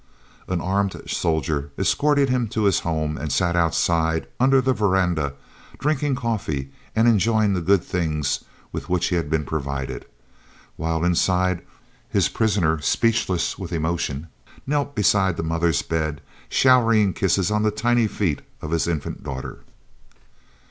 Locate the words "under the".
4.39-4.73